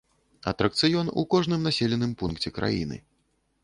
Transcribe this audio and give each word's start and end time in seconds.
Атракцыён 0.51 1.13
у 1.21 1.25
кожным 1.35 1.61
населеным 1.71 2.19
пункце 2.23 2.57
краіны. 2.61 2.97